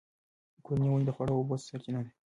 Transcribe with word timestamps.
کورني 0.65 0.87
ونې 0.89 1.05
د 1.07 1.11
خواړو 1.15 1.33
او 1.35 1.39
اوبو 1.41 1.55
سرچینه 1.67 2.01
ده. 2.05 2.11